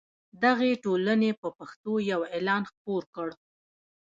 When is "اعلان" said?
2.33-2.61